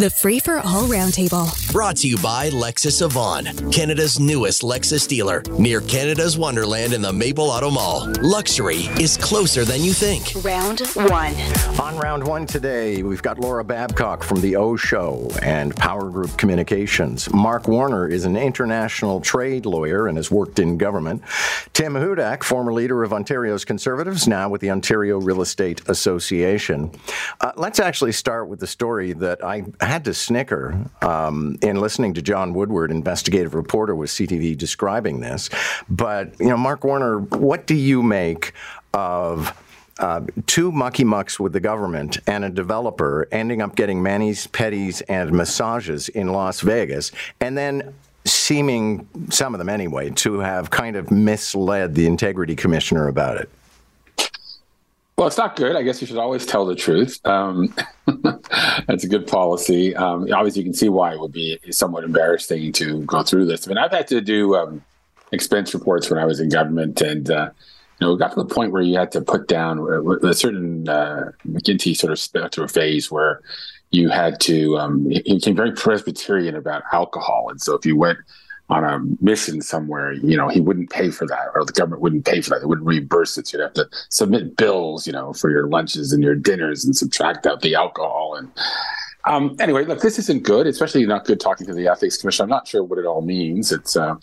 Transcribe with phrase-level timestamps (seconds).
[0.00, 1.50] the Free for All Roundtable.
[1.72, 7.12] Brought to you by Lexus Avon, Canada's newest Lexus dealer, near Canada's Wonderland in the
[7.12, 8.10] Maple Auto Mall.
[8.22, 10.42] Luxury is closer than you think.
[10.42, 11.34] Round one.
[11.78, 16.34] On round one today, we've got Laura Babcock from The O Show and Power Group
[16.38, 17.30] Communications.
[17.34, 21.22] Mark Warner is an international trade lawyer and has worked in government.
[21.74, 26.90] Tim Hudak, former leader of Ontario's Conservatives, now with the Ontario Real Estate Association.
[27.42, 32.14] Uh, let's actually start with the story that I had to snicker um, in listening
[32.14, 35.50] to John Woodward, investigative reporter with CTV, describing this.
[35.88, 38.52] But, you know, Mark Warner, what do you make
[38.94, 39.52] of
[39.98, 45.02] uh, two mucky mucks with the government and a developer ending up getting manis, petties,
[45.08, 47.92] and massages in Las Vegas, and then
[48.24, 53.50] seeming, some of them anyway, to have kind of misled the integrity commissioner about it?
[55.16, 55.76] Well, it's not good.
[55.76, 57.20] I guess you should always tell the truth.
[57.26, 57.74] Um,
[58.86, 59.94] that's a good policy.
[59.94, 63.66] Um, obviously, you can see why it would be somewhat embarrassing to go through this.
[63.66, 64.82] I mean, I've had to do um,
[65.32, 67.50] expense reports when I was in government, and uh,
[68.00, 69.78] you know, it got to the point where you had to put down
[70.22, 73.40] a certain uh, McGuinty sort of a phase where
[73.90, 74.78] you had to.
[74.78, 78.18] Um, he became very Presbyterian about alcohol, and so if you went
[78.70, 82.24] on a mission somewhere, you know, he wouldn't pay for that, or the government wouldn't
[82.24, 82.60] pay for that.
[82.60, 83.52] They wouldn't reimburse it.
[83.52, 87.46] You'd have to submit bills, you know, for your lunches and your dinners and subtract
[87.46, 88.36] out the alcohol.
[88.36, 88.50] And
[89.24, 92.44] um, anyway, look, this isn't good, especially not good talking to the ethics commission.
[92.44, 93.72] I'm not sure what it all means.
[93.72, 94.14] It's, uh,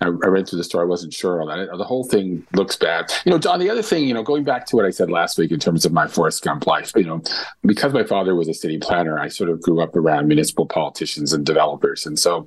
[0.00, 0.84] I, I read through the story.
[0.84, 1.76] I wasn't sure on that.
[1.76, 3.12] The whole thing looks bad.
[3.24, 5.38] You know, John, the other thing, you know, going back to what I said last
[5.38, 7.20] week in terms of my Forrest Gump life, you know,
[7.62, 11.32] because my father was a city planner, I sort of grew up around municipal politicians
[11.32, 12.06] and developers.
[12.06, 12.46] And so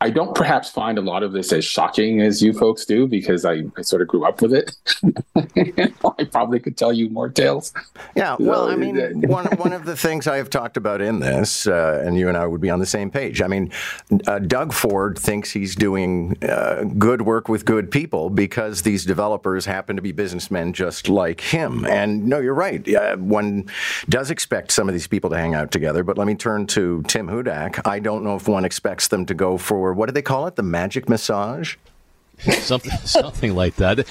[0.00, 3.44] I don't perhaps find a lot of this as shocking as you folks do because
[3.44, 4.76] I, I sort of grew up with it.
[6.18, 7.72] I probably could tell you more tales.
[8.14, 11.66] Yeah, well, I mean, one, one of the things I have talked about in this,
[11.66, 13.42] uh, and you and I would be on the same page.
[13.42, 13.72] I mean,
[14.28, 19.66] uh, Doug Ford thinks he's doing uh, good work with good people because these developers
[19.66, 21.84] happen to be businessmen just like him.
[21.86, 23.18] And no, you're right.
[23.18, 23.68] one
[24.08, 27.02] does expect some of these people to hang out together, but let me turn to
[27.08, 27.80] Tim Hudak.
[27.84, 30.46] I don't know if one expects them to go for or what do they call
[30.46, 30.56] it?
[30.56, 31.76] The magic massage?
[32.60, 34.06] something something like that.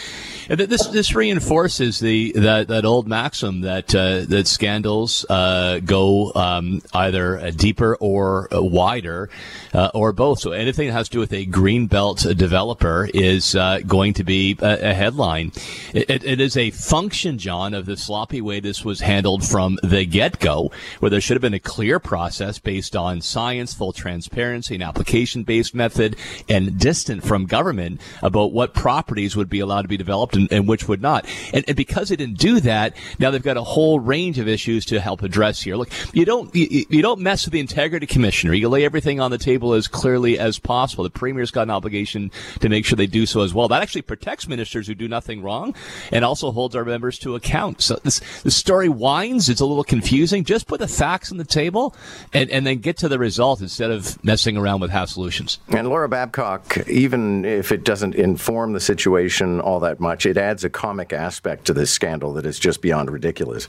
[0.50, 6.82] This this reinforces the that, that old maxim that uh, that scandals uh, go um,
[6.94, 9.30] either deeper or wider
[9.74, 10.40] uh, or both.
[10.40, 14.24] So anything that has to do with a green belt developer is uh, going to
[14.24, 15.52] be a, a headline.
[15.94, 19.78] It, it, it is a function, John, of the sloppy way this was handled from
[19.84, 23.94] the get go, where there should have been a clear process based on science, full
[23.94, 26.16] transparency, an application based method,
[26.50, 30.68] and distant from government about what properties would be allowed to be developed and, and
[30.68, 31.26] which would not.
[31.54, 34.86] And, and, because they didn't do that, now they've got a whole range of issues
[34.86, 35.76] to help address here.
[35.76, 38.54] Look, you don't you, you don't mess with the integrity commissioner.
[38.54, 41.04] You lay everything on the table as clearly as possible.
[41.04, 43.68] The premier's got an obligation to make sure they do so as well.
[43.68, 45.76] That actually protects ministers who do nothing wrong
[46.12, 47.82] and also holds our members to account.
[47.82, 49.50] So this the story winds.
[49.50, 50.44] It's a little confusing.
[50.44, 51.96] Just put the facts on the table
[52.34, 55.60] and, and then get to the result instead of messing around with half solutions.
[55.70, 60.26] And Laura Babcock, even if it doesn't inform the situation all that much.
[60.26, 63.68] It adds a comic aspect to this scandal that is just beyond ridiculous.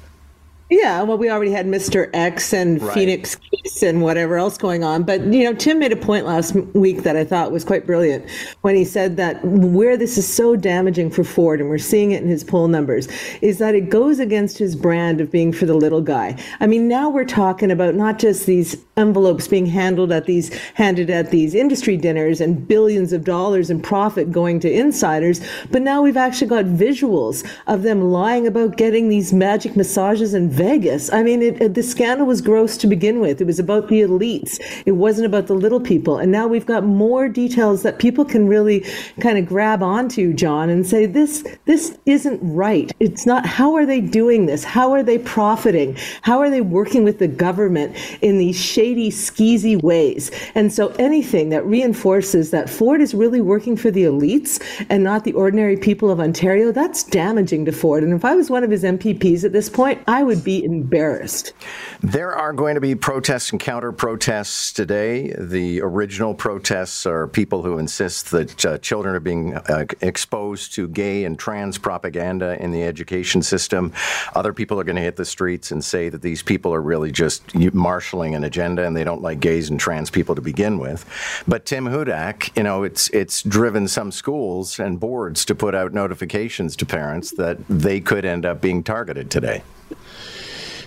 [0.71, 2.11] Yeah, well, we already had Mr.
[2.13, 2.93] X and right.
[2.93, 5.03] Phoenix Case and whatever else going on.
[5.03, 8.29] But, you know, Tim made a point last week that I thought was quite brilliant
[8.61, 12.23] when he said that where this is so damaging for Ford, and we're seeing it
[12.23, 13.09] in his poll numbers,
[13.41, 16.37] is that it goes against his brand of being for the little guy.
[16.61, 21.09] I mean, now we're talking about not just these envelopes being handled at these, handed
[21.09, 25.41] at these industry dinners and billions of dollars in profit going to insiders,
[25.71, 30.58] but now we've actually got visuals of them lying about getting these magic massages and
[30.59, 31.13] Vegas.
[31.13, 33.41] I mean, it, it, the scandal was gross to begin with.
[33.41, 34.59] It was about the elites.
[34.87, 36.19] It wasn't about the little people.
[36.19, 38.85] And now we've got more details that people can really
[39.21, 42.91] kind of grab onto, John, and say this this isn't right.
[42.99, 43.47] It's not.
[43.47, 44.65] How are they doing this?
[44.65, 45.97] How are they profiting?
[46.23, 50.33] How are they working with the government in these shady, skeezy ways?
[50.57, 54.61] And so anything that reinforces that Ford is really working for the elites
[54.91, 58.03] and not the ordinary people of Ontario, that's damaging to Ford.
[58.03, 61.53] And if I was one of his MPPs at this point, I would be embarrassed.
[62.01, 65.35] There are going to be protests and counter protests today.
[65.39, 70.89] The original protests are people who insist that uh, children are being uh, exposed to
[70.89, 73.93] gay and trans propaganda in the education system.
[74.35, 77.13] Other people are going to hit the streets and say that these people are really
[77.13, 81.05] just marshaling an agenda and they don't like gays and trans people to begin with.
[81.47, 85.93] But Tim Hudak, you know, it's it's driven some schools and boards to put out
[85.93, 89.63] notifications to parents that they could end up being targeted today.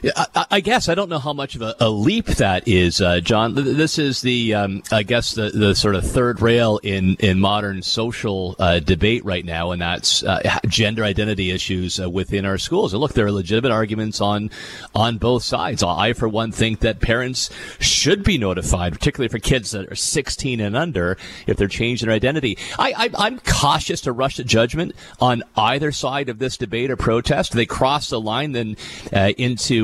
[0.04, 3.20] I, I, guess I don't know how much of a, a leap that is, uh,
[3.20, 3.54] John.
[3.54, 7.82] This is the, um, I guess, the, the sort of third rail in, in modern
[7.84, 12.94] social uh, debate right now, and that's uh, gender identity issues uh, within our schools.
[12.94, 14.50] And look, there are legitimate arguments on
[14.96, 15.84] on both sides.
[15.84, 17.50] I, for one, think that parents
[17.80, 22.16] should be notified, particularly for kids that are 16 and under, if they're changing their
[22.16, 22.58] identity.
[22.80, 26.98] I, I, I'm cautious to rush to judgment on either side of this debate or
[26.98, 27.54] protest.
[27.54, 28.78] They cross the line then
[29.14, 29.32] uh,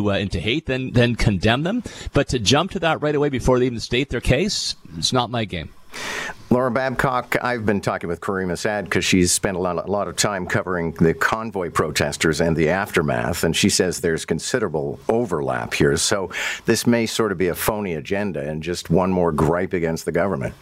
[0.09, 1.83] into uh, into hate, then then condemn them.
[2.13, 5.29] But to jump to that right away before they even state their case, it's not
[5.29, 5.69] my game.
[6.49, 10.07] Laura Babcock, I've been talking with Karima Assad because she's spent a lot, a lot,
[10.07, 15.73] of time covering the convoy protesters and the aftermath, and she says there's considerable overlap
[15.73, 15.97] here.
[15.97, 16.31] So
[16.65, 20.11] this may sort of be a phony agenda and just one more gripe against the
[20.11, 20.53] government.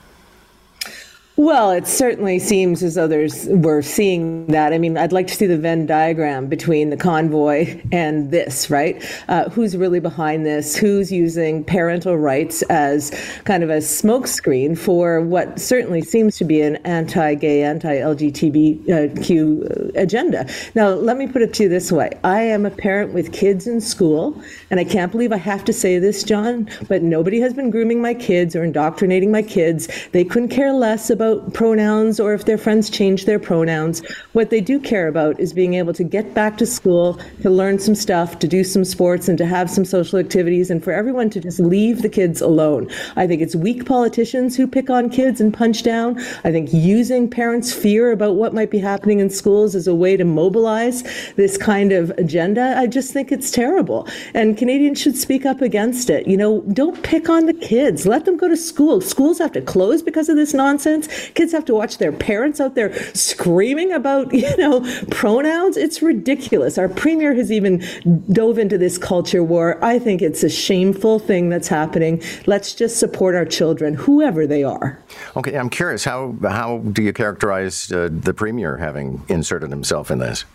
[1.38, 4.72] Well, it certainly seems as though there's we're seeing that.
[4.72, 9.04] I mean, I'd like to see the Venn diagram between the convoy and this, right?
[9.28, 10.78] Uh, who's really behind this?
[10.78, 13.12] Who's using parental rights as
[13.44, 20.48] kind of a smokescreen for what certainly seems to be an anti-gay, anti-LGBTQ agenda?
[20.74, 23.68] Now, let me put it to you this way: I am a parent with kids
[23.68, 27.54] in school, and I can't believe I have to say this, John, but nobody has
[27.54, 29.90] been grooming my kids or indoctrinating my kids.
[30.14, 34.06] They couldn't care less about about pronouns or if their friends change their pronouns.
[34.34, 37.80] What they do care about is being able to get back to school, to learn
[37.80, 41.30] some stuff, to do some sports, and to have some social activities, and for everyone
[41.32, 42.90] to just leave the kids alone.
[43.16, 46.20] I think it's weak politicians who pick on kids and punch down.
[46.44, 50.18] I think using parents' fear about what might be happening in schools as a way
[50.18, 51.04] to mobilize
[51.36, 54.08] this kind of agenda, I just think it's terrible.
[54.34, 56.28] And Canadians should speak up against it.
[56.28, 58.06] You know, don't pick on the kids.
[58.06, 59.02] Let them go to school.
[59.02, 61.08] Schools have to close because of this nonsense.
[61.34, 64.82] Kids have to watch their parents out there screaming about, you know,
[65.12, 65.78] pronouns.
[65.78, 66.78] It's ridiculous.
[66.78, 67.84] Our premier has even
[68.32, 69.84] dove into this culture war.
[69.84, 72.22] I think it's a shameful thing that's happening.
[72.46, 75.00] Let's just support our children, whoever they are.
[75.36, 76.04] Okay, I'm curious.
[76.04, 80.46] How how do you characterize uh, the premier having inserted himself in this?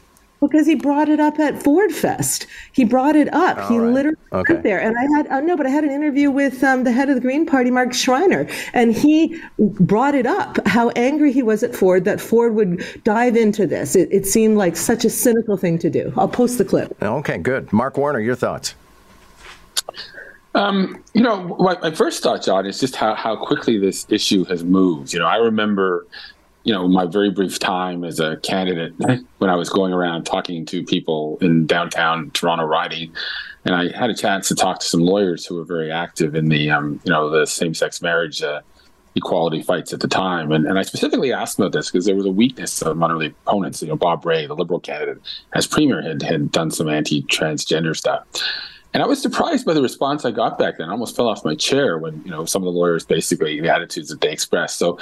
[0.41, 2.47] Because he brought it up at Ford Fest.
[2.73, 3.59] He brought it up.
[3.59, 3.93] All he right.
[3.93, 4.55] literally okay.
[4.55, 4.81] went there.
[4.81, 7.15] And I had, uh, no, but I had an interview with um, the head of
[7.15, 11.75] the Green Party, Mark Schreiner, and he brought it up how angry he was at
[11.75, 13.95] Ford that Ford would dive into this.
[13.95, 16.13] It, it seemed like such a cynical thing to do.
[16.17, 16.97] I'll post the clip.
[17.03, 17.73] Okay, good.
[17.73, 18.75] Mark Warner, your thoughts?
[20.55, 24.65] Um, you know, my first thought, John, is just how, how quickly this issue has
[24.65, 25.13] moved.
[25.13, 26.07] You know, I remember
[26.65, 28.95] you know, my very brief time as a candidate
[29.39, 33.13] when I was going around talking to people in downtown Toronto riding,
[33.65, 36.49] and I had a chance to talk to some lawyers who were very active in
[36.49, 38.61] the, um, you know, the same-sex marriage uh,
[39.15, 40.53] equality fights at the time.
[40.53, 43.83] And, and I specifically asked about this because there was a weakness of the opponents,
[43.83, 45.21] you know, Bob Rae, the Liberal candidate,
[45.55, 48.25] as premier, had, had done some anti-transgender stuff.
[48.93, 50.89] And I was surprised by the response I got back then.
[50.89, 53.73] I almost fell off my chair when, you know, some of the lawyers basically the
[53.73, 54.79] attitudes that they expressed.
[54.79, 54.99] So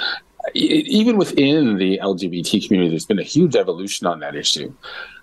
[0.53, 4.73] even within the LGBT community, there's been a huge evolution on that issue.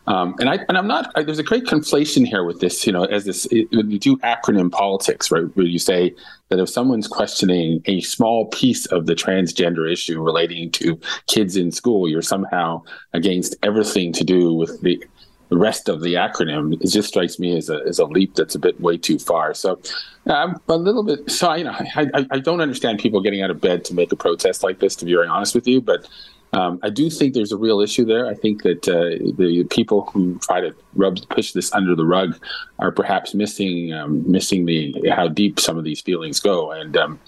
[0.09, 1.11] Um, and I and I'm not.
[1.17, 2.87] I, there's a great conflation here with this.
[2.87, 5.45] You know, as this it, when you do acronym politics, right?
[5.57, 6.15] Where you say
[6.49, 11.73] that if someone's questioning a small piece of the transgender issue relating to kids in
[11.73, 12.83] school, you're somehow
[13.15, 15.03] against everything to do with the
[15.49, 16.75] the rest of the acronym.
[16.83, 19.55] It just strikes me as a as a leap that's a bit way too far.
[19.55, 19.81] So
[20.27, 21.31] I'm a little bit.
[21.31, 24.13] So you know, I, I, I don't understand people getting out of bed to make
[24.13, 24.97] a protest like this.
[24.97, 26.09] To be very honest with you, but.
[26.53, 28.29] Um, I do think there's a real issue there.
[28.29, 32.39] I think that uh, the people who try to rub push this under the rug
[32.79, 37.19] are perhaps missing um, missing the how deep some of these feelings go, and um,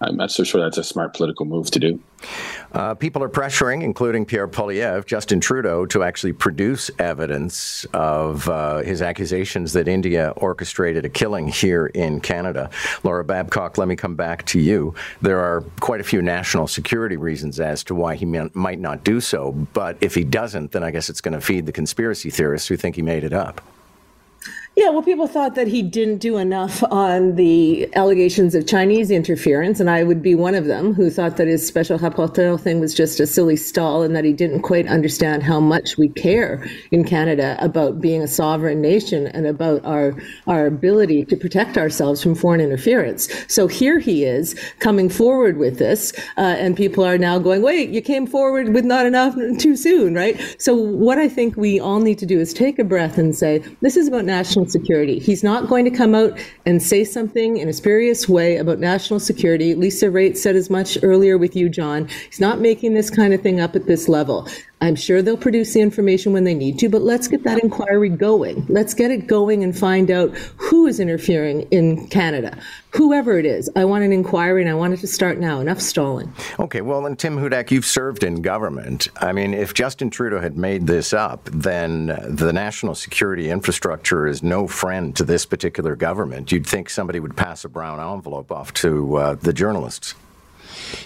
[0.00, 2.00] I'm not so sure that's a smart political move to do.
[2.72, 8.78] Uh, people are pressuring, including Pierre Poilievre, Justin Trudeau, to actually produce evidence of uh,
[8.78, 12.70] his accusations that India orchestrated a killing here in Canada.
[13.02, 14.94] Laura Babcock, let me come back to you.
[15.22, 19.20] There are quite a few national security reasons as to why he might not do
[19.20, 22.68] so, but if he doesn't, then I guess it's going to feed the conspiracy theorists
[22.68, 23.60] who think he made it up.
[24.78, 29.80] Yeah, well, people thought that he didn't do enough on the allegations of Chinese interference,
[29.80, 32.94] and I would be one of them who thought that his special rapporteur thing was
[32.94, 37.02] just a silly stall and that he didn't quite understand how much we care in
[37.02, 40.14] Canada about being a sovereign nation and about our
[40.46, 43.28] our ability to protect ourselves from foreign interference.
[43.48, 47.90] So here he is coming forward with this, uh, and people are now going, "Wait,
[47.90, 51.98] you came forward with not enough too soon, right?" So what I think we all
[51.98, 55.18] need to do is take a breath and say, "This is about national." Security.
[55.18, 59.20] He's not going to come out and say something in a spurious way about national
[59.20, 59.74] security.
[59.74, 62.08] Lisa Raitt said as much earlier with you, John.
[62.08, 64.48] He's not making this kind of thing up at this level.
[64.80, 68.10] I'm sure they'll produce the information when they need to, but let's get that inquiry
[68.10, 68.64] going.
[68.68, 72.56] Let's get it going and find out who is interfering in Canada.
[72.94, 75.58] Whoever it is, I want an inquiry and I want it to start now.
[75.60, 76.32] Enough stalling.
[76.60, 79.08] Okay, well, and Tim Hudak, you've served in government.
[79.20, 84.44] I mean, if Justin Trudeau had made this up, then the national security infrastructure is
[84.44, 86.50] no friend to this particular government.
[86.50, 90.14] You'd think somebody would pass a brown envelope off to uh, the journalists.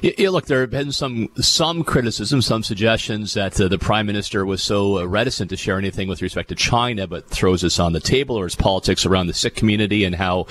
[0.02, 4.44] Yeah, look, there have been some some criticism, some suggestions that uh, the prime minister
[4.44, 7.92] was so uh, reticent to share anything with respect to China, but throws this on
[7.92, 10.46] the table, or his politics around the Sikh community and how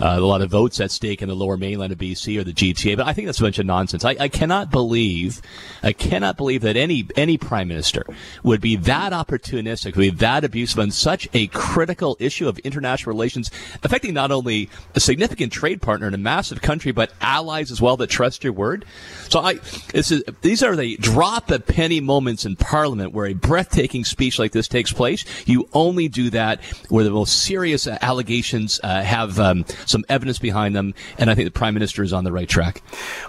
[0.00, 2.52] uh, a lot of votes at stake in the Lower Mainland of BC or the
[2.52, 2.96] GTA.
[2.96, 4.04] But I think that's a bunch of nonsense.
[4.04, 5.40] I, I cannot believe,
[5.82, 8.04] I cannot believe that any any prime minister
[8.42, 13.12] would be that opportunistic, would be that abusive on such a critical issue of international
[13.12, 13.50] relations,
[13.82, 17.96] affecting not only a significant trade partner in a massive country, but allies as well
[17.96, 18.75] that trust your word.
[19.28, 19.58] So I,
[19.94, 24.52] is, these are the drop a penny moments in Parliament where a breathtaking speech like
[24.52, 25.24] this takes place.
[25.46, 30.38] You only do that where the most serious uh, allegations uh, have um, some evidence
[30.38, 32.82] behind them, and I think the Prime Minister is on the right track.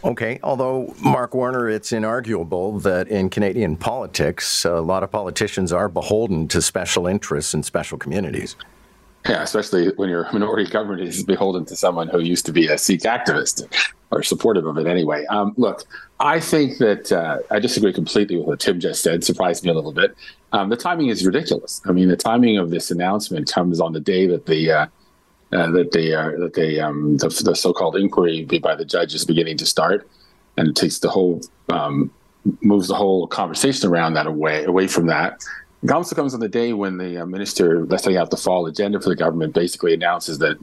[0.04, 5.90] Okay, although Mark Warner, it's inarguable that in Canadian politics, a lot of politicians are
[5.90, 8.56] beholden to special interests and special communities.
[9.28, 12.78] Yeah, especially when your minority government is beholden to someone who used to be a
[12.78, 13.68] Sikh activist
[14.12, 15.26] or supportive of it anyway.
[15.26, 15.84] Um, look,
[16.20, 19.24] I think that uh, I disagree completely with what Tim just said.
[19.24, 20.16] Surprised me a little bit.
[20.54, 21.82] Um, the timing is ridiculous.
[21.86, 24.86] I mean, the timing of this announcement comes on the day that the uh,
[25.52, 29.26] uh, that the uh, that the, um, the, the so-called inquiry by the judge is
[29.26, 30.10] beginning to start,
[30.56, 32.12] and it takes the whole um,
[32.62, 35.44] moves the whole conversation around that away away from that.
[35.92, 39.00] Also comes on the day when the uh, minister, let's say, out the fall agenda
[39.00, 40.58] for the government, basically announces that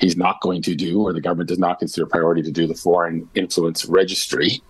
[0.00, 2.74] he's not going to do, or the government does not consider priority to do the
[2.74, 4.60] foreign influence registry.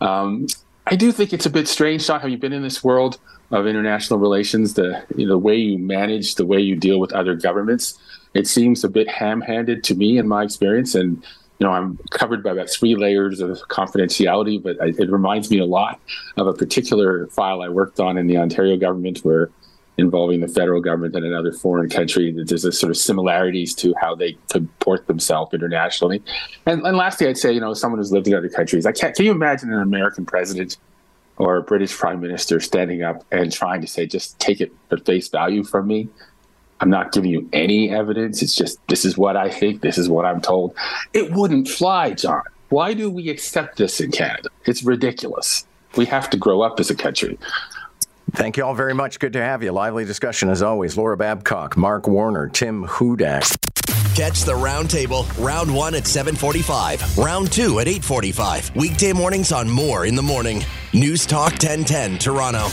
[0.00, 0.46] Um,
[0.86, 2.20] I do think it's a bit strange, John.
[2.20, 3.18] Have you been in this world
[3.50, 4.74] of international relations?
[4.74, 7.98] The you know, the way you manage, the way you deal with other governments,
[8.34, 10.94] it seems a bit ham-handed to me in my experience.
[10.94, 11.24] And
[11.58, 15.64] you know, I'm covered by about three layers of confidentiality, but it reminds me a
[15.64, 16.00] lot
[16.36, 19.50] of a particular file I worked on in the Ontario government where
[19.98, 22.30] involving the federal government and another foreign country.
[22.30, 26.22] There's a sort of similarities to how they comport themselves internationally.
[26.66, 29.14] And, and lastly, I'd say, you know, someone who's lived in other countries, I can't,
[29.16, 30.76] can you imagine an American president
[31.38, 35.04] or a British prime minister standing up and trying to say, just take it at
[35.06, 36.08] face value from me?
[36.80, 38.42] I'm not giving you any evidence.
[38.42, 39.80] It's just, this is what I think.
[39.80, 40.74] This is what I'm told.
[41.12, 42.42] It wouldn't fly, John.
[42.68, 44.48] Why do we accept this in Canada?
[44.64, 45.66] It's ridiculous.
[45.96, 47.38] We have to grow up as a country.
[48.32, 49.18] Thank you all very much.
[49.18, 49.72] Good to have you.
[49.72, 50.96] Lively discussion as always.
[50.98, 53.56] Laura Babcock, Mark Warner, Tim Hudak.
[54.16, 58.74] Catch the roundtable, round one at 745, round two at 845.
[58.74, 60.64] Weekday mornings on Moore in the Morning.
[60.92, 62.68] News Talk 1010, Toronto.